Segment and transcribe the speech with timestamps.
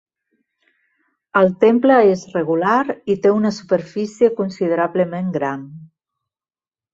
[1.41, 2.77] El temple és regular
[3.15, 5.69] i té una superfície considerablement gran.